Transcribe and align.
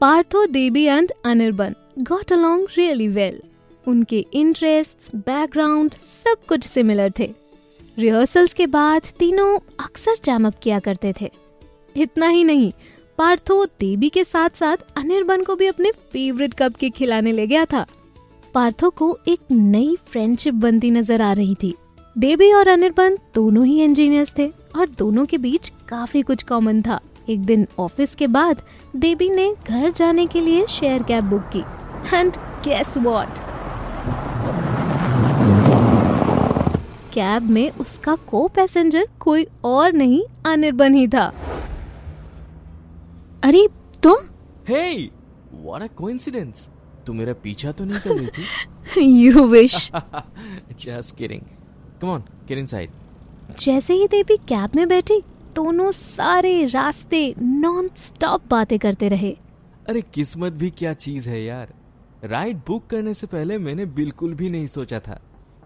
Partho 0.00 0.44
Devi 0.46 0.82
and 0.84 1.12
Anirban 1.26 1.74
got 1.98 2.32
along 2.32 2.66
really 2.76 3.06
well 3.08 3.40
उनके 3.86 4.18
interest 4.32 5.16
background 5.16 5.94
सब 6.24 6.44
कुछ 6.48 6.64
similar 6.64 7.12
थे। 7.18 7.28
रिहर्सल्स 7.98 8.52
के 8.52 8.66
बाद 8.66 9.06
तीनों 9.18 9.58
अक्सर 9.80 10.16
जैम 10.24 10.48
किया 10.62 10.78
करते 10.78 11.12
थे। 11.20 11.30
इतना 11.96 12.28
ही 12.28 12.44
नहीं, 12.44 12.70
पार्थो 13.18 13.64
देवी 13.80 14.08
के 14.08 14.24
साथ 14.24 14.50
साथ 14.50 14.84
अनिर्बन 14.96 15.42
को 15.42 15.56
भी 15.56 15.66
अपने 15.66 15.90
फेवरेट 16.12 16.54
कप 16.54 16.76
के 16.76 16.90
खिलाने 16.90 17.32
ले 17.32 17.46
गया 17.46 17.64
था। 17.64 17.84
पार्थो 18.54 18.90
को 18.90 19.16
एक 19.28 19.40
नई 19.50 19.96
फ्रेंडशिप 20.06 20.54
बनती 20.56 20.90
नज़र 20.90 21.22
आ 21.22 21.32
रही 21.32 21.54
थी। 21.54 21.74
देवी 22.16 22.52
और 22.52 22.68
अनिर्बन 22.68 23.18
दोनों 23.34 23.66
ही 23.66 23.82
इंजीनियर्स 23.82 24.32
थे 24.38 24.48
और 24.48 24.88
दोनों 24.88 25.26
के 25.26 25.38
बीच 25.38 25.72
काफ़ी 25.88 26.22
कुछ 26.22 26.42
कॉमन 26.42 26.82
था। 26.82 27.00
एक 27.28 27.40
दिन 27.44 27.66
ऑफ़िस 27.78 28.14
के 28.14 28.26
बाद 28.26 28.62
देवी 28.96 29.28
ने 29.30 29.52
घर 29.68 29.90
जाने 29.90 30.26
के 30.26 30.40
लिए 30.40 30.66
शेयर 30.66 31.02
कैब 31.02 31.24
बुक 31.24 31.50
की। 31.52 31.62
एंड 32.14 32.36
गेस 32.64 32.96
व्हाट 32.96 33.46
कैब 37.14 37.50
में 37.50 37.70
उसका 37.70 38.14
को 38.28 38.46
पैसेंजर 38.48 39.06
कोई 39.20 39.46
और 39.64 39.92
नहीं 39.92 40.22
अनिर्बन 40.46 40.94
ही 40.94 41.06
था। 41.08 41.26
अरे 43.44 43.66
तुम? 44.02 44.16
हे 44.68 44.94
व्हाट 45.54 45.82
अ 45.82 45.86
कोइंसिडेंस 45.96 46.68
तू 47.06 47.12
मेरा 47.12 47.32
पीछा 47.42 47.72
तो 47.72 47.84
नहीं 47.84 48.00
कर 48.00 48.10
रही 48.10 48.26
थी? 48.28 48.44
You 49.22 49.46
wish 49.48 49.90
just 50.80 51.16
kidding 51.16 51.42
come 52.02 52.08
on 52.08 52.24
get 52.48 52.58
inside 52.58 52.90
जैसे 53.60 53.94
ही 53.94 54.06
देवी 54.06 54.36
कैब 54.48 54.70
में 54.76 54.86
बैठी 54.88 55.22
दोनों 55.54 55.90
सारे 55.92 56.64
रास्ते 56.66 57.34
नॉन 57.38 57.88
स्टॉप 57.96 58.42
बातें 58.50 58.78
करते 58.78 59.08
रहे। 59.08 59.36
अरे 59.88 60.00
किस्मत 60.14 60.52
भी 60.52 60.70
क्या 60.70 60.92
चीज़ 60.94 61.28
है 61.28 61.42
यार। 61.44 61.72
राइड 62.24 62.56
बुक 62.66 62.86
करने 62.86 63.14
से 63.14 63.26
पहले 63.26 63.58
मैंने 63.58 63.86
बिल्कुल 63.96 64.34
भी 64.34 64.50
नहीं 64.50 64.66
सोचा 64.66 64.98
था 64.98 65.20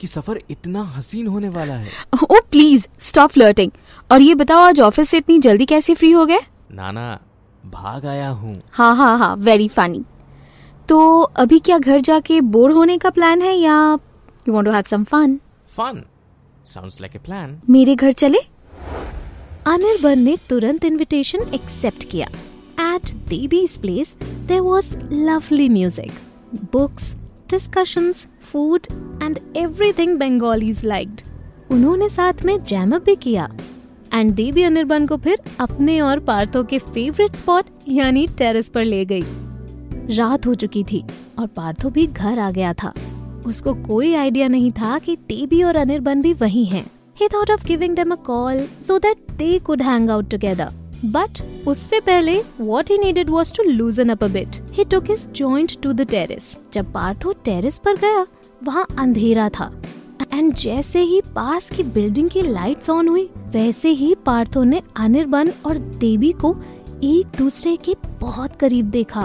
कि 0.00 0.06
सफ़र 0.06 0.40
इतना 0.50 0.82
हसीन 0.96 1.26
होने 1.26 1.48
वाला 1.48 1.74
है। 1.74 1.88
ओ 2.24 2.40
प्लीज़ 2.50 2.86
स्टॉप 3.00 3.30
फ्लर्टिंग 3.30 3.70
और 4.10 4.22
ये 4.22 4.34
बताओ 4.34 4.60
आज 4.60 4.80
ऑफ़िस 4.80 5.08
से 5.08 5.18
इतनी 5.18 5.38
जल्दी 5.38 5.66
कैसे 5.66 5.94
फ्री 5.94 6.10
हो 6.10 6.26
गए? 6.26 6.38
नाना 6.72 7.18
भाग 7.66 8.06
आया 8.06 8.28
हूँ। 8.30 8.60
हाँ 8.72 8.94
हाँ 8.96 9.16
हाँ 9.18 9.34
वेरी 9.36 9.68
फनी 9.68 10.04
तो 10.88 11.20
अभी 11.20 11.58
क्या 11.58 11.78
घर 11.78 12.00
जाके 12.00 12.40
बोर 12.42 12.70
होने 12.70 12.98
का 12.98 13.10
प्लान 13.10 13.42
है 13.42 13.54
या 13.54 13.80
you 14.48 14.54
want 14.54 14.66
to 14.66 14.72
have 14.72 14.82
some 14.82 15.04
fun 15.04 15.38
fun 15.68 16.04
sounds 16.66 17.00
like 17.00 17.16
a 17.16 17.18
plan 17.18 17.60
मेरे 17.70 17.94
घर 17.94 18.12
चले? 18.12 18.38
अनिर्बन 19.68 20.18
ने 20.18 20.36
तुरंत 20.48 20.84
इनविटेशन 20.84 21.40
एक्सेप्ट 21.54 22.04
किया। 22.10 22.26
At 22.80 23.10
Devi's 23.28 23.76
place 23.80 24.14
there 24.22 24.60
was 24.60 24.86
lovely 25.12 25.68
music 25.68 26.12
books 26.72 27.10
discussions 27.50 28.24
food 28.42 28.86
and 29.22 29.38
everything 29.56 30.16
Bengalis 30.18 30.84
liked 30.84 31.20
उन्होंने 31.70 32.08
साथ 32.08 32.44
में 32.44 32.56
जैम 32.64 32.94
अप 32.96 33.04
भी 33.04 33.16
किया। 33.16 33.48
एंड 34.14 34.32
देवी 34.34 34.62
अनिर्बन 34.62 35.06
को 35.06 35.16
फिर 35.16 35.38
अपने 35.60 36.00
और 36.00 36.18
पार्थो 36.24 36.64
के 36.64 36.78
फेवरेट 36.78 37.36
स्पॉट 37.36 37.64
यानी 37.88 38.26
टेरेस 38.38 38.68
पर 38.68 38.84
ले 38.84 39.04
गई। 39.04 40.16
रात 40.16 40.46
हो 40.46 40.54
चुकी 40.54 40.84
थी 40.84 41.04
और 41.38 41.46
पार्थो 41.46 41.90
भी 41.90 42.06
घर 42.06 42.38
आ 42.38 42.50
गया 42.50 42.72
था। 42.74 42.94
उसको 43.46 43.74
कोई 43.86 44.14
आइडिया 44.14 44.48
नहीं 44.48 44.72
था 44.72 44.98
कि 44.98 45.16
देवी 45.28 45.62
और 45.62 45.76
अनिर्बन 45.76 46.22
भी 46.22 46.32
वही 46.34 46.64
हैं। 46.64 46.86
He 47.18 47.26
thought 47.26 47.50
of 47.50 47.64
giving 47.64 47.94
them 47.94 48.12
a 48.12 48.16
call 48.16 48.60
so 48.82 48.98
that 49.00 49.16
they 49.38 49.58
could 49.60 49.80
hang 49.82 50.08
out 50.08 50.30
together. 50.30 50.68
But 51.12 51.40
उससे 51.66 52.00
पहले 52.00 52.36
what 52.60 52.88
he 52.88 52.98
needed 52.98 53.30
was 53.30 53.52
to 53.52 53.62
loosen 53.70 54.10
up 54.10 54.22
a 54.22 54.28
bit. 54.28 54.60
He 54.72 54.84
took 54.84 55.08
his 55.08 55.26
joint 55.40 55.76
to 55.82 55.94
the 56.00 56.06
terrace. 56.14 56.54
जब 56.72 56.92
Partho 56.92 57.32
terrace 57.44 57.78
पर 57.84 57.96
गया 57.96 58.26
वहाँ 58.64 58.86
अंधेरा 58.98 59.48
था 59.48 59.70
and 60.32 60.52
जैसे 60.54 61.00
ही 61.02 61.20
पास 61.34 61.70
की 61.76 61.82
बिल्डिंग 61.82 62.30
की 62.30 62.42
लाइट्स 62.42 62.90
ऑन 62.90 63.08
हुई 63.08 63.28
वैसे 63.52 63.88
ही 64.00 64.14
पार्थो 64.26 64.62
ने 64.64 64.82
अनिर्बन 64.96 65.52
और 65.66 65.78
देवी 65.78 66.32
को 66.44 66.54
एक 67.04 67.36
दूसरे 67.38 67.76
के 67.84 67.94
बहुत 68.20 68.56
करीब 68.60 68.90
देखा 68.90 69.22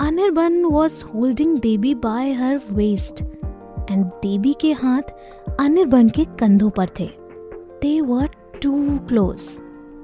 Anirban 0.00 0.62
was 0.64 1.02
holding 1.04 1.58
Devi 1.60 1.94
by 2.04 2.32
her 2.32 2.60
waist 2.70 3.22
and 3.90 4.04
Devi 4.04 4.54
के 4.60 4.72
हाथ 4.72 5.12
अनिर्बन 5.60 6.08
के 6.08 6.24
कंधों 6.40 6.70
पर 6.70 6.88
थे। 7.00 7.06
दे 7.82 8.00
वर 8.00 8.28
टू 8.62 8.72
क्लोज 9.08 9.40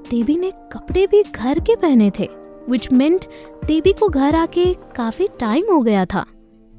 देवी 0.09 0.35
ने 0.37 0.51
कपड़े 0.71 1.05
भी 1.07 1.21
घर 1.23 1.59
के 1.59 1.75
पहने 1.75 2.11
थे 2.19 2.29
विच 2.69 2.91
मेंट 2.91 3.25
देवी 3.65 3.93
को 3.93 4.07
घर 4.09 4.35
आके 4.35 4.65
काफ़ी 4.95 5.27
टाइम 5.39 5.71
हो 5.71 5.81
गया 5.81 6.05
था। 6.05 6.25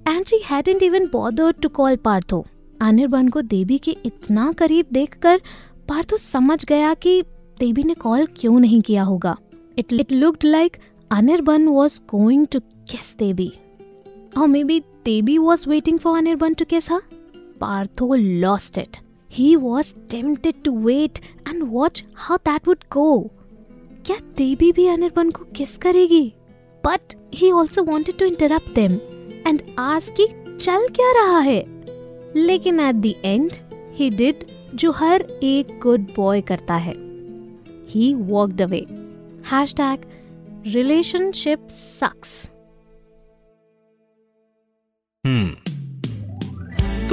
And 0.09 0.25
she 0.27 0.41
hadn't 0.45 0.83
even 0.83 1.07
bothered 1.07 1.57
to 1.57 1.69
call 1.69 1.97
Partho 1.97 2.45
Anirban 2.81 3.29
को 3.29 3.43
देवी 3.43 3.79
के 3.79 3.97
इतना 4.05 4.53
करीब 4.53 4.87
देखकर 4.93 5.41
पार्थो 5.89 6.17
समझ 6.17 6.65
गया 6.65 6.95
कि 6.95 7.23
देवी 7.59 7.83
ने 7.83 7.95
कॉल 7.95 8.27
क्यों 8.37 8.59
नहीं 8.61 8.81
किया 8.83 9.03
होगा। 9.03 9.37
It 9.79 9.93
it 9.93 10.13
looked 10.13 10.45
like 10.45 10.77
Anirban 11.11 11.69
was 11.69 12.01
going 12.11 12.47
to 12.47 12.61
kiss 12.91 13.15
Devi. 13.19 13.53
Or 14.39 14.47
maybe 14.49 14.77
Devi 15.07 15.35
was 15.39 15.61
waiting 15.71 15.99
for 16.05 16.13
Anirban 16.21 16.55
to 16.61 16.65
kiss 16.71 16.89
her? 16.89 17.01
Partho 17.63 18.07
lost 18.45 18.79
it. 18.79 18.99
He 19.31 19.57
was 19.57 19.93
tempted 20.13 20.55
to 20.65 20.73
wait 20.89 21.21
and 21.49 21.63
watch 21.63 22.03
how 22.25 22.39
that 22.49 22.61
would 22.63 22.83
go. 22.97 23.31
क्या 24.07 24.17
देवी 24.37 24.73
भी 24.73 24.87
अनिर्बन 24.87 25.31
को 25.31 25.45
kiss 25.45 25.77
करेगी? 25.77 26.35
But 26.87 27.15
he 27.35 27.51
also 27.51 27.83
wanted 27.83 28.19
to 28.19 28.25
interrupt 28.25 28.75
them 28.75 28.93
and 29.47 29.63
आज 29.79 30.05
की 30.21 30.27
चल 30.59 30.89
क्या 30.89 31.13
रहा 31.13 31.39
है? 31.39 31.65
लेकिन 32.37 32.81
at 32.81 32.95
the 32.95 33.15
end 33.25 33.53
he 33.95 34.11
did 34.11 34.45
जो 34.75 34.93
हर 34.93 35.21
एक 35.43 35.81
गुड 35.83 36.01
बॉय 36.01 36.41
करता 36.41 36.75
है. 36.75 36.95
He 37.89 38.15
walked 38.15 38.63
away 38.63 38.87
hashtag 39.75 40.01
relationship 40.67 41.69
sucks 41.71 42.29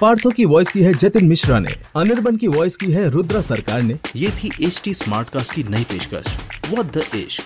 Partho 0.00 0.30
की 0.30 0.44
वॉइस 0.44 0.68
की 0.68 0.82
है 0.82 0.92
जतिन 0.94 1.24
मिश्रा 1.24 1.58
ने 1.58 1.74
अनिर्बन 1.96 2.36
की 2.36 2.48
वॉइस 2.48 2.76
की 2.76 2.90
है 2.92 3.08
रुद्रा 3.10 3.40
सरकार 3.40 3.82
ने। 3.82 3.98
ये 4.16 4.30
थी 4.30 4.50
एच 4.62 4.80
टी 4.84 4.94
स्मार्ट 4.94 5.28
कास्ट 5.28 5.54
की 5.54 5.62
नई 5.64 5.84
पेशकश। 5.84 7.40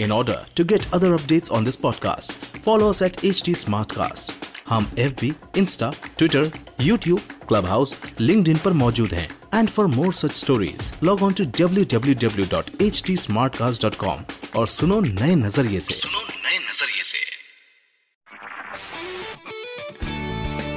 In 0.00 0.12
order 0.12 0.44
to 0.56 0.64
get 0.64 0.86
other 0.94 1.12
update 1.12 1.48
on 1.48 1.64
this 1.64 1.76
podcast 1.76 2.32
follow 2.64 2.92
at 3.02 3.24
H 3.24 3.42
T 3.44 3.54
Smartcast 3.92 4.32
हम 4.68 4.90
F 4.98 5.12
B 5.20 5.32
Insta 5.56 5.92
Twitter 6.18 6.50
YouTube 6.80 7.20
Clubhouse 7.66 7.96
LinkedIn 8.48 8.56
पर 8.56 8.72
मौजूद 8.72 9.14
है। 9.14 9.28
And 9.54 9.68
for 9.68 9.86
more 9.86 10.12
such 10.14 10.36
stories 10.36 10.92
log 11.04 11.22
on 11.22 11.32
to 11.32 11.44
W 11.58 11.84
W 11.92 12.14
W 12.28 12.46
dot 12.50 12.82
H 12.82 13.02
T 13.06 13.16
Smartcast 13.56 13.82
dot 13.82 13.94
com 13.94 14.24
और 14.56 14.68
सुनो 14.68 15.00
नए 15.00 15.34
नज़रिए 15.34 15.78
ऐसी 15.78 16.08
नए 16.18 16.58
नज़रिए 16.58 17.21